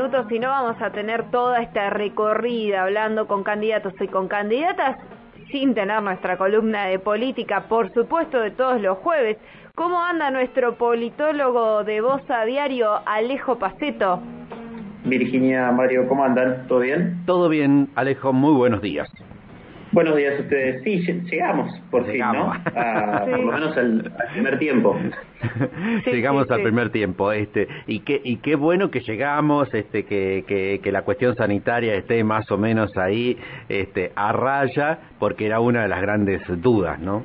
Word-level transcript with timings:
minutos 0.00 0.32
y 0.32 0.38
no 0.38 0.48
vamos 0.48 0.80
a 0.80 0.90
tener 0.92 1.30
toda 1.30 1.60
esta 1.60 1.90
recorrida 1.90 2.84
hablando 2.84 3.26
con 3.26 3.42
candidatos 3.42 3.92
y 4.00 4.08
con 4.08 4.28
candidatas 4.28 4.96
sin 5.52 5.74
tener 5.74 6.02
nuestra 6.02 6.38
columna 6.38 6.86
de 6.86 6.98
política, 6.98 7.64
por 7.68 7.92
supuesto, 7.92 8.40
de 8.40 8.50
todos 8.50 8.80
los 8.80 8.96
jueves. 8.98 9.36
¿Cómo 9.74 10.00
anda 10.02 10.30
nuestro 10.30 10.76
politólogo 10.76 11.84
de 11.84 12.00
Voz 12.00 12.22
a 12.30 12.46
Diario, 12.46 13.00
Alejo 13.04 13.58
Paceto? 13.58 14.22
Virginia, 15.04 15.70
Mario, 15.70 16.08
¿cómo 16.08 16.24
andan? 16.24 16.66
¿Todo 16.66 16.80
bien? 16.80 17.22
Todo 17.26 17.50
bien, 17.50 17.90
Alejo, 17.94 18.32
muy 18.32 18.54
buenos 18.54 18.80
días. 18.80 19.06
Buenos 19.92 20.16
días 20.16 20.38
a 20.38 20.42
ustedes. 20.42 20.82
Sí, 20.84 21.00
llegamos, 21.28 21.68
por 21.90 22.06
fin, 22.06 22.20
¿no? 22.20 22.52
Por 23.24 23.40
lo 23.40 23.52
menos 23.52 23.76
al, 23.76 24.12
primer 24.32 24.58
tiempo. 24.60 24.96
llegamos 26.06 26.48
al 26.48 26.62
primer 26.62 26.90
tiempo, 26.90 27.32
este, 27.32 27.66
y 27.88 28.00
qué 28.00 28.20
y 28.22 28.36
qué 28.36 28.54
bueno 28.54 28.92
que 28.92 29.00
llegamos, 29.00 29.72
este, 29.74 30.04
que, 30.04 30.44
que, 30.46 30.80
que, 30.80 30.92
la 30.92 31.02
cuestión 31.02 31.34
sanitaria 31.34 31.96
esté 31.96 32.22
más 32.22 32.48
o 32.52 32.56
menos 32.56 32.96
ahí, 32.96 33.36
este, 33.68 34.12
a 34.14 34.30
raya, 34.30 34.98
porque 35.18 35.46
era 35.46 35.58
una 35.58 35.82
de 35.82 35.88
las 35.88 36.02
grandes 36.02 36.40
dudas, 36.62 37.00
¿no? 37.00 37.24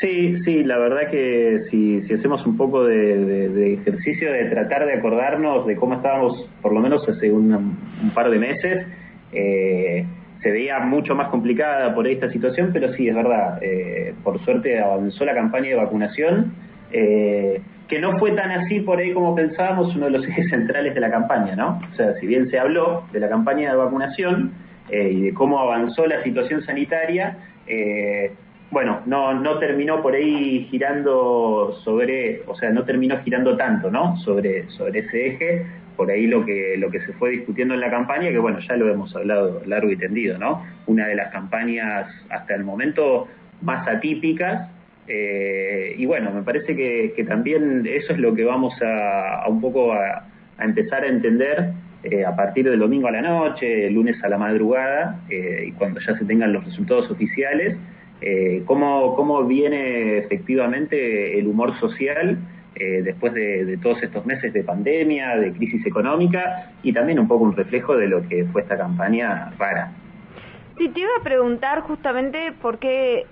Sí, 0.00 0.38
sí, 0.44 0.64
la 0.64 0.78
verdad 0.78 1.10
que 1.10 1.64
si, 1.70 2.00
si 2.02 2.14
hacemos 2.14 2.46
un 2.46 2.56
poco 2.56 2.84
de, 2.84 3.74
ejercicio 3.74 4.32
de 4.32 4.46
tratar 4.46 4.86
de 4.86 4.94
acordarnos 4.94 5.66
de 5.66 5.76
cómo 5.76 5.94
estábamos, 5.96 6.48
por 6.62 6.72
lo 6.72 6.80
menos 6.80 7.06
hace 7.06 7.30
un, 7.30 7.52
un 7.52 8.10
par 8.14 8.30
de 8.30 8.38
meses, 8.38 8.86
eh, 9.32 10.06
se 10.44 10.50
veía 10.50 10.78
mucho 10.80 11.14
más 11.14 11.28
complicada 11.28 11.94
por 11.94 12.06
esta 12.06 12.30
situación, 12.30 12.68
pero 12.70 12.92
sí, 12.92 13.08
es 13.08 13.14
verdad, 13.14 13.58
eh, 13.62 14.14
por 14.22 14.44
suerte 14.44 14.78
avanzó 14.78 15.24
la 15.24 15.34
campaña 15.34 15.70
de 15.70 15.76
vacunación, 15.76 16.52
eh, 16.92 17.62
que 17.88 17.98
no 17.98 18.18
fue 18.18 18.32
tan 18.32 18.50
así 18.50 18.80
por 18.80 18.98
ahí 18.98 19.14
como 19.14 19.34
pensábamos, 19.34 19.96
uno 19.96 20.04
de 20.04 20.12
los 20.12 20.26
ejes 20.28 20.50
centrales 20.50 20.94
de 20.94 21.00
la 21.00 21.10
campaña, 21.10 21.56
¿no? 21.56 21.80
O 21.90 21.96
sea, 21.96 22.12
si 22.20 22.26
bien 22.26 22.50
se 22.50 22.58
habló 22.58 23.04
de 23.10 23.20
la 23.20 23.30
campaña 23.30 23.70
de 23.70 23.76
vacunación 23.78 24.52
eh, 24.90 25.12
y 25.14 25.20
de 25.22 25.32
cómo 25.32 25.58
avanzó 25.58 26.06
la 26.06 26.22
situación 26.22 26.62
sanitaria, 26.62 27.38
bueno, 28.70 29.00
no, 29.06 29.32
no 29.32 29.58
terminó 29.58 30.02
por 30.02 30.14
ahí 30.14 30.66
girando 30.70 31.78
sobre, 31.84 32.42
o 32.46 32.54
sea, 32.54 32.68
no 32.68 32.84
terminó 32.84 33.18
girando 33.22 33.56
tanto, 33.56 33.90
¿no? 33.90 34.18
Sobre, 34.18 34.68
sobre 34.68 35.00
ese 35.00 35.26
eje, 35.28 35.66
por 35.96 36.10
ahí 36.10 36.26
lo 36.26 36.44
que, 36.44 36.76
lo 36.78 36.90
que 36.90 37.00
se 37.00 37.12
fue 37.14 37.30
discutiendo 37.30 37.74
en 37.74 37.80
la 37.80 37.90
campaña, 37.90 38.30
que 38.30 38.38
bueno, 38.38 38.58
ya 38.60 38.76
lo 38.76 38.90
hemos 38.90 39.14
hablado 39.14 39.62
largo 39.66 39.90
y 39.90 39.96
tendido, 39.96 40.38
¿no? 40.38 40.64
Una 40.86 41.06
de 41.06 41.14
las 41.14 41.32
campañas 41.32 42.06
hasta 42.30 42.54
el 42.54 42.64
momento 42.64 43.28
más 43.62 43.86
atípicas, 43.86 44.68
eh, 45.06 45.94
y 45.98 46.06
bueno, 46.06 46.30
me 46.32 46.42
parece 46.42 46.74
que, 46.74 47.24
también 47.28 47.86
eso 47.86 48.12
es 48.12 48.18
lo 48.18 48.34
que 48.34 48.44
vamos 48.44 48.74
a, 48.82 49.44
un 49.48 49.60
poco 49.60 49.92
a, 49.92 50.26
empezar 50.60 51.04
a 51.04 51.08
entender 51.08 51.72
eh, 52.04 52.24
a 52.24 52.34
partir 52.36 52.68
del 52.68 52.78
domingo 52.78 53.08
a 53.08 53.10
la 53.10 53.22
noche, 53.22 53.90
lunes 53.90 54.22
a 54.22 54.28
la 54.28 54.38
madrugada, 54.38 55.20
eh, 55.28 55.66
y 55.68 55.72
cuando 55.72 56.00
ya 56.00 56.16
se 56.16 56.24
tengan 56.24 56.52
los 56.52 56.64
resultados 56.64 57.10
oficiales, 57.10 57.76
cómo, 58.64 59.14
cómo 59.16 59.44
viene 59.44 60.16
efectivamente 60.16 61.38
el 61.38 61.46
humor 61.46 61.78
social 61.78 62.38
eh, 62.76 63.02
después 63.02 63.32
de, 63.34 63.78
todos 63.82 64.02
estos 64.02 64.26
meses 64.26 64.52
de 64.52 64.64
pandemia, 64.64 65.36
de 65.36 65.52
crisis 65.52 65.86
económica 65.86 66.72
y 66.82 66.92
también 66.92 67.18
un 67.18 67.28
poco 67.28 67.44
un 67.44 67.56
reflejo 67.56 67.96
de 67.96 68.08
lo 68.08 68.26
que 68.28 68.44
fue 68.46 68.62
esta 68.62 68.76
campaña 68.76 69.52
rara. 69.58 69.92
Sí, 70.76 70.88
te 70.88 71.00
iba 71.00 71.10
a 71.20 71.22
preguntar 71.22 71.82
justamente 71.82 72.52
porque 72.60 73.26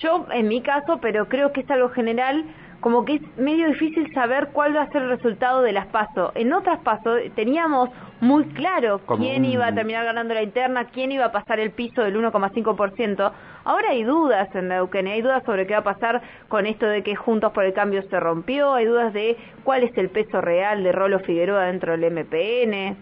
yo, 0.00 0.26
en 0.32 0.48
mi 0.48 0.62
caso, 0.62 0.98
pero 1.00 1.28
creo 1.28 1.52
que 1.52 1.62
es 1.62 1.70
algo 1.70 1.88
general, 1.88 2.44
como 2.80 3.04
que 3.04 3.16
es 3.16 3.22
medio 3.36 3.68
difícil 3.68 4.12
saber 4.12 4.48
cuál 4.52 4.76
va 4.76 4.82
a 4.82 4.90
ser 4.90 5.02
el 5.02 5.08
resultado 5.10 5.62
de 5.62 5.72
las 5.72 5.86
PASO. 5.86 6.32
En 6.34 6.52
otras 6.52 6.80
PASO 6.80 7.16
teníamos 7.34 7.90
muy 8.20 8.44
claro 8.46 9.00
quién 9.18 9.44
iba 9.44 9.66
a 9.66 9.74
terminar 9.74 10.04
ganando 10.04 10.34
la 10.34 10.42
interna, 10.42 10.86
quién 10.86 11.12
iba 11.12 11.26
a 11.26 11.32
pasar 11.32 11.60
el 11.60 11.70
piso 11.70 12.02
del 12.02 12.16
1,5%. 12.16 13.32
Ahora 13.64 13.90
hay 13.90 14.04
dudas 14.04 14.48
en 14.54 14.68
Neuquén, 14.68 15.06
hay 15.06 15.22
dudas 15.22 15.42
sobre 15.44 15.66
qué 15.66 15.74
va 15.74 15.80
a 15.80 15.84
pasar 15.84 16.22
con 16.48 16.66
esto 16.66 16.86
de 16.86 17.02
que 17.02 17.16
Juntos 17.16 17.52
por 17.52 17.64
el 17.64 17.72
Cambio 17.72 18.02
se 18.02 18.20
rompió, 18.20 18.74
hay 18.74 18.86
dudas 18.86 19.12
de 19.12 19.36
cuál 19.64 19.82
es 19.82 19.96
el 19.98 20.08
peso 20.08 20.40
real 20.40 20.84
de 20.84 20.92
Rolo 20.92 21.18
Figueroa 21.20 21.64
dentro 21.64 21.96
del 21.96 22.12
MPN. 22.12 22.96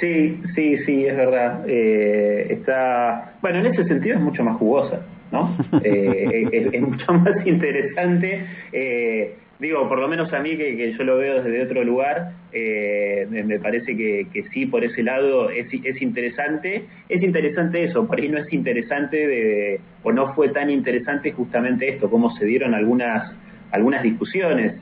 Sí, 0.00 0.40
sí, 0.54 0.78
sí, 0.84 1.06
es 1.06 1.16
verdad. 1.16 1.64
Eh, 1.66 2.46
está, 2.50 3.34
bueno, 3.40 3.58
en 3.58 3.66
ese 3.66 3.84
sentido 3.86 4.16
es 4.16 4.22
mucho 4.22 4.44
más 4.44 4.56
jugosa. 4.58 5.00
¿No? 5.32 5.56
Eh, 5.82 6.70
es, 6.72 6.80
mucho 6.80 7.12
más 7.12 7.46
interesante. 7.46 8.46
Eh, 8.72 9.34
digo, 9.58 9.88
por 9.88 9.98
lo 9.98 10.08
menos 10.08 10.32
a 10.32 10.40
mí, 10.40 10.56
que, 10.56 10.94
yo 10.96 11.04
lo 11.04 11.18
veo 11.18 11.42
desde 11.42 11.62
otro 11.62 11.84
lugar, 11.84 12.32
eh, 12.52 13.26
me 13.30 13.58
parece 13.58 13.96
que, 13.96 14.44
sí, 14.52 14.66
por 14.66 14.84
ese 14.84 15.02
lado 15.02 15.50
es, 15.50 15.66
es 15.72 16.02
interesante. 16.02 16.84
Es 17.08 17.22
interesante 17.22 17.84
eso, 17.84 18.06
por 18.06 18.20
ahí 18.20 18.28
no 18.28 18.38
es 18.38 18.52
interesante 18.52 19.26
de, 19.26 19.80
o 20.02 20.12
no 20.12 20.34
fue 20.34 20.48
tan 20.50 20.70
interesante 20.70 21.32
justamente 21.32 21.88
esto, 21.88 22.10
cómo 22.10 22.30
se 22.36 22.44
dieron 22.44 22.74
algunas 22.74 23.32
algunas 23.70 24.02
discusiones 24.02 24.76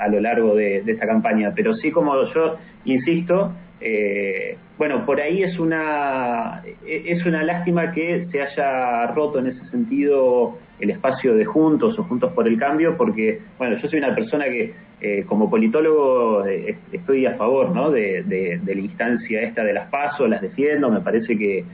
a 0.00 0.06
lo 0.06 0.20
largo 0.20 0.54
de, 0.54 0.82
de 0.82 0.92
esta 0.92 1.04
campaña, 1.04 1.52
pero 1.52 1.74
sí 1.74 1.90
como 1.90 2.14
yo 2.32 2.56
insisto, 2.84 3.52
eh, 3.82 4.56
bueno, 4.78 5.04
por 5.04 5.20
ahí 5.20 5.42
es 5.42 5.58
una, 5.58 6.62
es 6.86 7.24
una 7.26 7.42
lástima 7.42 7.92
que 7.92 8.26
se 8.30 8.42
haya 8.42 9.06
roto 9.08 9.38
en 9.38 9.48
ese 9.48 9.64
sentido 9.70 10.58
el 10.80 10.90
espacio 10.90 11.34
de 11.34 11.44
Juntos 11.44 11.98
o 11.98 12.04
Juntos 12.04 12.32
por 12.32 12.48
el 12.48 12.58
Cambio, 12.58 12.96
porque, 12.96 13.40
bueno, 13.58 13.76
yo 13.78 13.88
soy 13.88 14.00
una 14.00 14.14
persona 14.14 14.44
que 14.46 14.74
eh, 15.00 15.24
como 15.26 15.50
politólogo 15.50 16.46
eh, 16.46 16.76
estoy 16.92 17.26
a 17.26 17.34
favor 17.34 17.70
¿no? 17.70 17.90
de, 17.90 18.60
la 18.64 18.72
instancia 18.72 19.42
esta 19.42 19.64
de 19.64 19.72
las 19.72 19.88
pasos, 19.90 20.28
las 20.28 20.40
defiendo, 20.40 20.90
me 20.90 21.00
parece 21.00 21.36
que, 21.36 21.64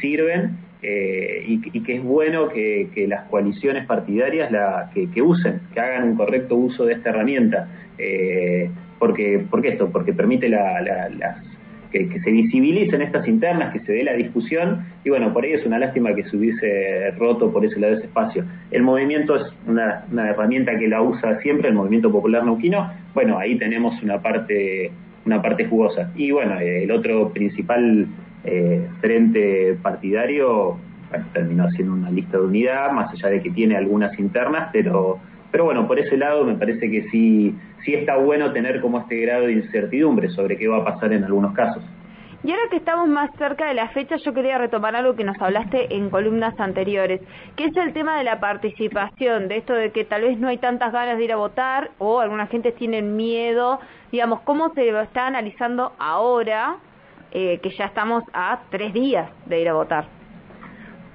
sirven 0.00 0.58
y, 0.82 1.82
que 1.82 1.96
es 1.96 2.02
bueno 2.02 2.48
que, 2.48 3.06
las 3.08 3.24
coaliciones 3.28 3.86
partidarias 3.86 4.50
la, 4.50 4.90
que, 4.94 5.22
usen, 5.22 5.60
que 5.74 5.80
hagan 5.80 6.10
un 6.10 6.16
correcto 6.16 6.56
uso 6.56 6.84
de 6.84 6.94
esta 6.94 7.10
herramienta. 7.10 7.68
porque, 8.98 9.44
¿Por 9.50 9.62
qué 9.62 9.68
esto? 9.68 9.90
Porque 9.90 10.12
permite 10.12 10.48
la, 10.48 10.80
las 10.80 11.38
que, 11.90 12.20
se 12.20 12.30
visibilicen 12.30 13.02
estas 13.02 13.26
internas, 13.28 13.72
que 13.72 13.80
se 13.80 13.92
dé 13.92 14.04
la 14.04 14.12
discusión, 14.14 14.84
y 15.04 15.10
bueno, 15.10 15.32
por 15.32 15.44
ahí 15.44 15.52
es 15.52 15.64
una 15.64 15.78
lástima 15.78 16.14
que 16.14 16.24
se 16.24 16.36
hubiese 16.36 17.10
roto 17.12 17.52
por 17.52 17.64
ese 17.64 17.78
lado 17.78 17.94
ese 17.94 18.06
espacio. 18.06 18.44
El 18.70 18.82
movimiento 18.82 19.36
es 19.36 19.42
una, 19.66 20.04
herramienta 20.12 20.78
que 20.78 20.88
la 20.88 21.02
usa 21.02 21.40
siempre, 21.40 21.68
el 21.68 21.74
movimiento 21.74 22.10
popular 22.10 22.44
neuquino, 22.44 22.92
bueno, 23.14 23.38
ahí 23.38 23.56
tenemos 23.56 24.00
una 24.02 24.20
parte, 24.20 24.90
una 25.24 25.40
parte 25.42 25.64
jugosa. 25.64 26.10
Y 26.14 26.30
bueno, 26.30 26.58
el 26.60 26.90
otro 26.90 27.30
principal 27.32 28.06
eh, 28.50 28.88
frente 29.00 29.78
partidario 29.82 30.78
terminó 31.32 31.70
siendo 31.70 31.94
una 31.94 32.10
lista 32.10 32.38
de 32.38 32.44
unidad, 32.44 32.92
más 32.92 33.10
allá 33.12 33.28
de 33.28 33.42
que 33.42 33.50
tiene 33.50 33.76
algunas 33.76 34.18
internas, 34.18 34.68
pero 34.72 35.18
pero 35.50 35.64
bueno, 35.64 35.86
por 35.86 35.98
ese 35.98 36.16
lado 36.16 36.44
me 36.44 36.54
parece 36.54 36.90
que 36.90 37.08
sí, 37.10 37.56
sí 37.84 37.94
está 37.94 38.16
bueno 38.16 38.52
tener 38.52 38.80
como 38.80 39.00
este 39.00 39.16
grado 39.20 39.46
de 39.46 39.54
incertidumbre 39.54 40.28
sobre 40.30 40.56
qué 40.58 40.68
va 40.68 40.78
a 40.78 40.84
pasar 40.84 41.12
en 41.12 41.24
algunos 41.24 41.54
casos. 41.54 41.82
Y 42.44 42.52
ahora 42.52 42.68
que 42.70 42.76
estamos 42.76 43.08
más 43.08 43.30
cerca 43.36 43.66
de 43.66 43.74
la 43.74 43.88
fecha, 43.88 44.16
yo 44.16 44.32
quería 44.32 44.58
retomar 44.58 44.94
algo 44.94 45.16
que 45.16 45.24
nos 45.24 45.40
hablaste 45.40 45.92
en 45.96 46.08
columnas 46.08 46.58
anteriores, 46.60 47.20
que 47.56 47.64
es 47.64 47.76
el 47.76 47.92
tema 47.92 48.16
de 48.16 48.24
la 48.24 48.38
participación, 48.38 49.48
de 49.48 49.56
esto 49.56 49.72
de 49.72 49.90
que 49.90 50.04
tal 50.04 50.22
vez 50.22 50.38
no 50.38 50.48
hay 50.48 50.58
tantas 50.58 50.92
ganas 50.92 51.18
de 51.18 51.24
ir 51.24 51.32
a 51.32 51.36
votar 51.36 51.90
o 51.98 52.20
alguna 52.20 52.46
gente 52.46 52.70
tiene 52.70 53.02
miedo, 53.02 53.80
digamos, 54.12 54.40
cómo 54.42 54.72
se 54.74 54.88
está 54.88 55.26
analizando 55.26 55.92
ahora 55.98 56.76
eh, 57.32 57.58
que 57.62 57.70
ya 57.70 57.86
estamos 57.86 58.24
a 58.32 58.62
tres 58.70 58.92
días 58.92 59.30
de 59.46 59.60
ir 59.60 59.68
a 59.68 59.74
votar. 59.74 60.06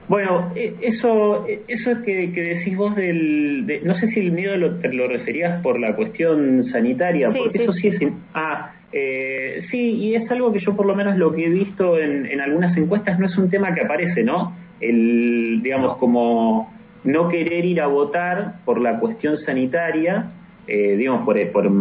Bueno, 0.08 0.52
e, 0.56 0.76
eso 0.82 1.46
eso 1.68 2.02
que, 2.04 2.32
que 2.34 2.42
decís 2.42 2.76
vos 2.76 2.96
del... 2.96 3.82
no 3.84 3.96
sé 3.96 4.08
si 4.12 4.20
el 4.20 4.32
miedo 4.32 4.58
lo, 4.58 4.70
lo 4.92 5.08
referías 5.08 5.62
por 5.62 5.80
la 5.80 5.96
cuestión 5.96 6.66
sanitaria, 6.72 7.32
porque 7.32 7.64
eso 7.64 7.74
sí 7.74 7.88
es... 7.88 8.12
Ah, 8.34 8.74
eh, 8.92 9.66
sí, 9.72 9.96
y 9.96 10.16
es 10.16 10.30
algo 10.30 10.54
que 10.54 10.60
yo 10.60 10.76
por 10.76 10.86
lo 10.86 10.96
menos 10.96 11.18
lo 11.18 11.34
que 11.34 11.46
he 11.46 11.50
visto 11.50 11.98
en, 11.98 12.28
en 12.28 12.42
algunas 12.42 12.78
encuestas 12.78 13.18
no 13.18 13.26
es 13.26 13.36
un 13.38 13.50
tema 13.50 13.74
que 13.74 13.82
aparece, 13.82 14.24
¿no? 14.24 14.56
El, 14.82 15.62
digamos, 15.64 15.98
como 15.98 16.72
no 17.04 17.30
querer 17.30 17.66
ir 17.66 17.82
a 17.82 17.88
votar 17.88 18.56
por 18.66 18.80
la 18.80 19.00
cuestión 19.00 19.38
sanitaria, 19.46 20.28
eh, 20.68 20.96
digamos, 20.96 21.26
por, 21.26 21.52
por 21.52 21.72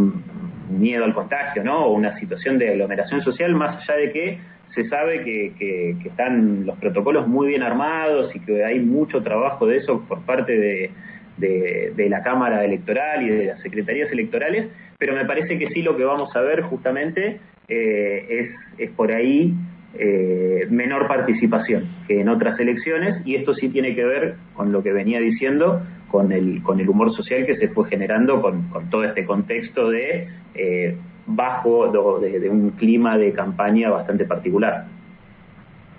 miedo 0.79 1.05
al 1.05 1.15
contagio, 1.15 1.63
¿no? 1.65 1.87
O 1.87 1.93
una 1.93 2.19
situación 2.19 2.59
de 2.59 2.71
aglomeración 2.71 3.23
social, 3.23 3.55
más 3.55 3.77
allá 3.83 4.01
de 4.01 4.13
que 4.13 4.39
se 4.75 4.89
sabe 4.89 5.23
que, 5.23 5.53
que, 5.59 6.09
están 6.09 6.65
los 6.65 6.79
protocolos 6.79 7.29
muy 7.29 7.49
bien 7.49 7.63
armados 7.63 8.35
y 8.35 8.41
que 8.41 8.65
hay 8.65 8.81
mucho 8.81 9.23
trabajo 9.23 9.67
de 9.67 9.79
eso 9.79 10.03
por 10.09 10.23
parte 10.23 10.59
de, 10.59 10.91
de, 11.37 12.09
la 12.09 12.23
Cámara 12.23 12.65
Electoral 12.65 13.23
y 13.23 13.31
de 13.31 13.47
las 13.47 13.61
secretarías 13.61 14.11
electorales, 14.13 14.69
pero 14.99 15.15
me 15.15 15.25
parece 15.25 15.59
que 15.59 15.69
sí 15.71 15.83
lo 15.83 15.97
que 15.97 16.05
vamos 16.05 16.35
a 16.37 16.41
ver 16.41 16.63
justamente 16.63 17.39
eh, 17.69 18.27
es, 18.29 18.51
es 18.79 18.91
por 18.93 19.13
ahí 19.13 19.55
eh, 19.95 20.67
menor 20.71 21.07
participación 21.07 21.87
que 22.09 22.21
en 22.21 22.29
otras 22.29 22.59
elecciones 22.59 23.21
y 23.27 23.35
esto 23.35 23.55
sí 23.55 23.69
tiene 23.69 23.95
que 23.95 24.05
ver 24.05 24.37
con 24.55 24.73
lo 24.73 24.83
que 24.83 24.93
venía 24.93 25.21
diciendo, 25.21 25.83
con 26.13 26.31
el, 26.31 26.63
con 26.63 26.79
el 26.79 26.89
humor 26.89 27.13
social 27.17 27.47
que 27.47 27.57
se 27.57 27.69
fue 27.69 27.89
generando 27.89 28.41
con, 28.41 28.69
con 28.69 28.91
todo 28.91 29.03
este 29.03 29.25
contexto 29.25 29.91
de 29.91 30.29
eh, 30.55 30.97
bajo 31.27 31.89
de, 31.89 32.49
un 32.51 32.71
clima 32.73 33.17
de 33.17 33.33
campaña 33.33 33.91
bastante 33.91 34.27
particular. 34.27 34.85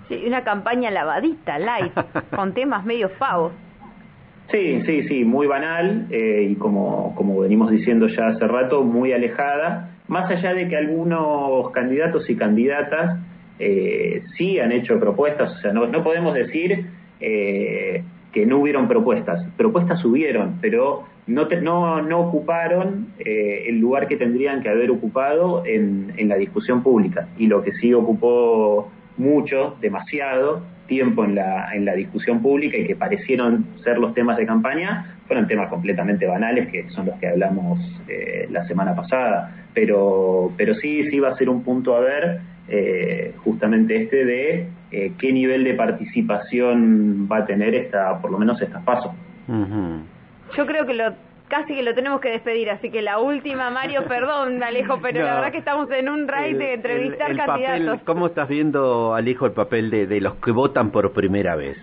Sí, 0.07 0.23
una 0.27 0.43
campaña 0.43 0.91
lavadita, 0.91 1.57
light, 1.57 1.93
con 2.35 2.53
temas 2.53 2.85
medio 2.85 3.09
pavos. 3.17 3.51
Sí, 4.51 4.83
sí, 4.85 5.07
sí, 5.07 5.25
muy 5.25 5.47
banal 5.47 6.07
eh, 6.11 6.47
y 6.51 6.55
como, 6.55 7.15
como 7.15 7.39
venimos 7.39 7.71
diciendo 7.71 8.07
ya 8.07 8.27
hace 8.27 8.47
rato, 8.47 8.83
muy 8.83 9.13
alejada, 9.13 9.89
más 10.07 10.29
allá 10.29 10.53
de 10.53 10.67
que 10.67 10.77
algunos 10.77 11.71
candidatos 11.71 12.29
y 12.29 12.35
candidatas 12.35 13.19
eh, 13.57 14.21
sí 14.37 14.59
han 14.59 14.71
hecho 14.71 14.99
propuestas, 14.99 15.53
o 15.53 15.57
sea, 15.61 15.73
no, 15.73 15.87
no 15.87 16.03
podemos 16.03 16.35
decir 16.35 16.85
eh, 17.19 18.03
que 18.33 18.45
no 18.45 18.57
hubieron 18.57 18.87
propuestas, 18.87 19.45
propuestas 19.55 20.03
hubieron, 20.03 20.57
pero 20.59 21.03
no, 21.27 21.47
no, 21.61 22.01
no 22.01 22.19
ocuparon 22.19 23.13
eh, 23.19 23.65
el 23.67 23.79
lugar 23.79 24.07
que 24.07 24.17
tendrían 24.17 24.61
que 24.61 24.69
haber 24.69 24.91
ocupado 24.91 25.63
en, 25.65 26.13
en 26.17 26.27
la 26.27 26.35
discusión 26.35 26.81
pública 26.83 27.27
y 27.37 27.47
lo 27.47 27.63
que 27.63 27.73
sí 27.73 27.93
ocupó 27.93 28.91
mucho, 29.17 29.77
demasiado, 29.79 30.63
tiempo 30.87 31.23
en 31.23 31.35
la, 31.35 31.73
en 31.73 31.85
la 31.85 31.93
discusión 31.93 32.41
pública 32.41 32.77
y 32.77 32.85
que 32.85 32.95
parecieron 32.95 33.65
ser 33.83 33.97
los 33.99 34.13
temas 34.13 34.37
de 34.37 34.45
campaña, 34.45 35.17
fueron 35.27 35.47
temas 35.47 35.69
completamente 35.69 36.25
banales, 36.25 36.67
que 36.69 36.89
son 36.89 37.05
los 37.05 37.19
que 37.19 37.27
hablamos 37.27 37.79
eh, 38.07 38.47
la 38.49 38.67
semana 38.67 38.95
pasada. 38.95 39.67
Pero, 39.73 40.51
pero 40.57 40.75
sí, 40.75 41.09
sí 41.09 41.23
a 41.23 41.35
ser 41.35 41.49
un 41.49 41.63
punto 41.63 41.95
a 41.95 42.01
ver, 42.01 42.41
eh, 42.67 43.33
justamente 43.43 44.03
este 44.03 44.25
de 44.25 44.67
eh, 44.93 45.13
qué 45.17 45.33
nivel 45.33 45.63
de 45.63 45.73
participación 45.73 47.27
va 47.29 47.37
a 47.37 47.45
tener 47.45 47.73
esta, 47.73 48.21
por 48.21 48.31
lo 48.31 48.37
menos 48.37 48.61
estas 48.61 48.83
pasos. 48.83 49.11
Yo 50.55 50.65
creo 50.67 50.85
que 50.85 50.93
lo 50.93 51.13
casi 51.47 51.75
que 51.75 51.83
lo 51.83 51.93
tenemos 51.93 52.21
que 52.21 52.29
despedir, 52.29 52.69
así 52.69 52.89
que 52.89 53.01
la 53.01 53.19
última, 53.19 53.69
Mario, 53.71 54.03
perdón, 54.07 54.61
Alejo, 54.63 54.99
pero 55.01 55.23
la 55.25 55.35
verdad 55.35 55.51
que 55.51 55.57
estamos 55.57 55.89
en 55.91 56.09
un 56.09 56.27
raid 56.27 56.57
de 56.57 56.73
entrevistar 56.75 57.35
candidatos. 57.35 58.01
¿Cómo 58.05 58.27
estás 58.27 58.47
viendo, 58.47 59.15
Alejo, 59.15 59.47
el 59.47 59.53
papel 59.53 59.89
de, 59.89 60.05
de 60.05 60.21
los 60.21 60.35
que 60.35 60.51
votan 60.51 60.91
por 60.91 61.11
primera 61.11 61.55
vez? 61.55 61.77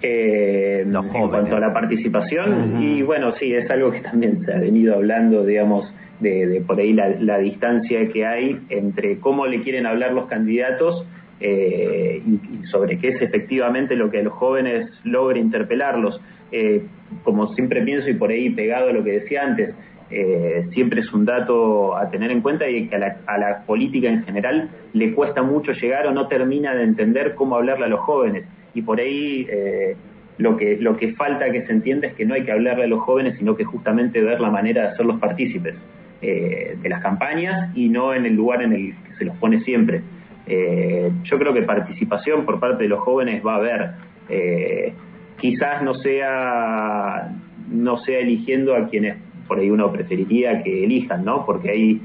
Eh, 0.00 0.84
en 0.86 1.28
cuanto 1.28 1.56
a 1.56 1.60
la 1.60 1.72
participación, 1.72 2.80
y 2.80 3.02
bueno, 3.02 3.34
sí, 3.38 3.52
es 3.52 3.68
algo 3.68 3.90
que 3.90 4.00
también 4.00 4.44
se 4.44 4.52
ha 4.52 4.58
venido 4.58 4.94
hablando, 4.94 5.44
digamos, 5.44 5.92
de, 6.20 6.46
de 6.46 6.60
por 6.60 6.78
ahí 6.78 6.92
la, 6.92 7.08
la, 7.08 7.38
distancia 7.38 8.08
que 8.08 8.24
hay 8.24 8.60
entre 8.68 9.18
cómo 9.18 9.46
le 9.46 9.62
quieren 9.62 9.86
hablar 9.86 10.12
los 10.12 10.26
candidatos 10.26 11.04
eh, 11.40 12.22
y, 12.26 12.66
sobre 12.66 12.98
qué 12.98 13.08
es 13.08 13.22
efectivamente 13.22 13.94
lo 13.96 14.10
que 14.10 14.18
a 14.18 14.22
los 14.22 14.32
jóvenes 14.34 14.90
logra 15.04 15.38
interpelarlos. 15.38 16.20
Eh, 16.50 16.86
como 17.22 17.54
siempre 17.54 17.82
pienso 17.82 18.08
y 18.08 18.14
por 18.14 18.30
ahí 18.30 18.50
pegado 18.50 18.88
a 18.88 18.92
lo 18.92 19.04
que 19.04 19.20
decía 19.20 19.44
antes, 19.44 19.74
eh, 20.10 20.66
siempre 20.72 21.00
es 21.00 21.12
un 21.12 21.26
dato 21.26 21.96
a 21.96 22.10
tener 22.10 22.30
en 22.30 22.40
cuenta 22.40 22.68
y 22.68 22.88
que 22.88 22.96
a 22.96 22.98
la, 22.98 23.16
a 23.26 23.38
la, 23.38 23.66
política 23.66 24.08
en 24.08 24.24
general 24.24 24.70
le 24.94 25.12
cuesta 25.12 25.42
mucho 25.42 25.72
llegar 25.72 26.06
o 26.06 26.12
no 26.12 26.28
termina 26.28 26.74
de 26.74 26.84
entender 26.84 27.34
cómo 27.34 27.56
hablarle 27.56 27.84
a 27.84 27.88
los 27.88 28.00
jóvenes. 28.00 28.46
Y 28.78 28.82
por 28.82 29.00
ahí 29.00 29.44
eh, 29.50 29.96
lo, 30.38 30.56
que, 30.56 30.76
lo 30.76 30.96
que 30.96 31.14
falta 31.14 31.50
que 31.50 31.66
se 31.66 31.72
entienda 31.72 32.06
es 32.06 32.14
que 32.14 32.24
no 32.24 32.34
hay 32.34 32.44
que 32.44 32.52
hablarle 32.52 32.84
a 32.84 32.86
los 32.86 33.00
jóvenes, 33.00 33.36
sino 33.38 33.56
que 33.56 33.64
justamente 33.64 34.20
ver 34.20 34.40
la 34.40 34.50
manera 34.50 34.82
de 34.82 34.88
hacerlos 34.90 35.18
partícipes 35.18 35.74
eh, 36.22 36.76
de 36.80 36.88
las 36.88 37.02
campañas 37.02 37.76
y 37.76 37.88
no 37.88 38.14
en 38.14 38.24
el 38.24 38.34
lugar 38.34 38.62
en 38.62 38.72
el 38.72 38.94
que 39.04 39.14
se 39.18 39.24
los 39.24 39.36
pone 39.38 39.60
siempre. 39.62 40.02
Eh, 40.46 41.10
yo 41.24 41.38
creo 41.38 41.52
que 41.52 41.62
participación 41.62 42.46
por 42.46 42.60
parte 42.60 42.84
de 42.84 42.88
los 42.88 43.00
jóvenes 43.00 43.44
va 43.44 43.54
a 43.54 43.56
haber. 43.56 43.90
Eh, 44.28 44.92
quizás 45.40 45.82
no 45.82 45.94
sea, 45.94 47.32
no 47.68 47.98
sea 47.98 48.20
eligiendo 48.20 48.76
a 48.76 48.88
quienes 48.88 49.16
por 49.48 49.58
ahí 49.58 49.70
uno 49.70 49.90
preferiría 49.90 50.62
que 50.62 50.84
elijan, 50.84 51.24
¿no? 51.24 51.44
Porque 51.44 51.70
hay, 51.70 52.02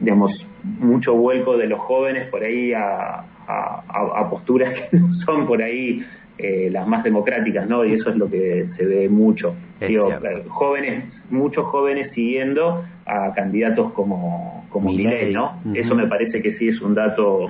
digamos, 0.00 0.46
mucho 0.62 1.14
vuelco 1.14 1.58
de 1.58 1.66
los 1.66 1.80
jóvenes 1.80 2.28
por 2.28 2.42
ahí 2.44 2.72
a, 2.72 3.24
a, 3.48 4.28
posturas 4.30 4.74
que 4.90 4.98
no 4.98 5.14
son 5.24 5.46
por 5.46 5.62
ahí 5.62 6.04
eh, 6.38 6.68
las 6.70 6.86
más 6.86 7.02
democráticas, 7.02 7.68
¿no? 7.68 7.84
Y 7.84 7.94
eso 7.94 8.10
es 8.10 8.16
lo 8.16 8.30
que 8.30 8.68
se 8.76 8.84
ve 8.84 9.08
mucho. 9.08 9.54
Digo, 9.80 10.10
jóvenes, 10.48 11.04
muchos 11.30 11.64
jóvenes 11.66 12.12
siguiendo 12.12 12.84
a 13.06 13.32
candidatos 13.34 13.92
como, 13.92 14.66
como 14.68 14.90
Milei, 14.90 15.32
¿no? 15.32 15.60
Eso 15.74 15.94
me 15.94 16.06
parece 16.06 16.42
que 16.42 16.56
sí 16.58 16.68
es 16.68 16.80
un 16.80 16.94
dato 16.94 17.48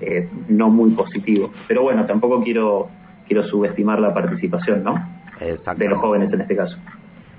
eh, 0.00 0.28
no 0.48 0.70
muy 0.70 0.90
positivo. 0.90 1.52
Pero 1.68 1.82
bueno, 1.82 2.06
tampoco 2.06 2.42
quiero 2.42 2.88
quiero 3.30 3.44
subestimar 3.44 4.00
la 4.00 4.12
participación, 4.12 4.82
¿no? 4.82 4.94
De 5.38 5.88
los 5.88 6.00
jóvenes 6.00 6.32
en 6.32 6.40
este 6.40 6.56
caso. 6.56 6.76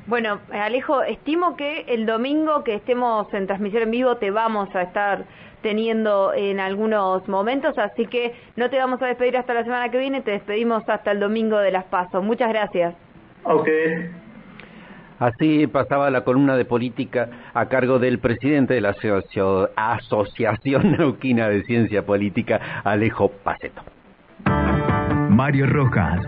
Bueno, 0.08 0.40
Alejo, 0.52 1.04
estimo 1.04 1.58
que 1.58 1.81
el 1.88 2.06
domingo 2.06 2.63
que 2.63 2.75
estemos 2.75 3.31
en 3.34 3.46
transmisión 3.46 3.84
en 3.84 3.92
vivo 3.92 4.16
te 4.16 4.31
vamos 4.31 4.74
a 4.74 4.84
estar 4.84 5.25
teniendo 5.62 6.34
en 6.34 6.60
algunos 6.60 7.28
momentos, 7.28 7.78
así 7.78 8.06
que 8.06 8.34
no 8.56 8.69
te 8.69 8.78
vamos 8.78 9.02
a 9.02 9.08
despedir 9.08 9.38
hasta 9.38 9.54
la 9.54 9.63
semana 9.63 9.90
que 9.90 9.98
viene, 9.98 10.22
te 10.22 10.31
despedimos 10.31 10.88
hasta 10.88 11.12
el 11.12 11.19
domingo 11.19 11.58
de 11.58 11.72
las 11.72 11.86
pasos. 11.86 12.24
Muchas 12.24 12.50
gracias. 12.50 12.96
Ustedes. 13.44 14.12
Así 15.22 15.68
pasaba 15.68 16.10
la 16.10 16.24
columna 16.24 16.58
de 16.58 16.66
política 16.66 17.30
a 17.54 17.68
cargo 17.68 18.00
del 18.00 18.18
presidente 18.18 18.74
de 18.74 18.81
la 18.81 18.96
Asociación 19.75 20.92
Neuquina 20.98 21.48
de 21.48 21.63
Ciencia 21.63 22.04
Política, 22.04 22.81
Alejo 22.84 23.30
Paceto. 23.30 23.84
Mario 25.30 25.68
Rojas. 25.68 26.22